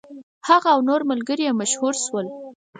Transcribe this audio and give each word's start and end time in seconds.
هغه 0.47 0.69
او 0.75 0.79
نور 0.89 1.01
ملګري 1.11 1.43
یې 1.47 1.57
مشهور 1.61 1.93
شول. 2.05 2.25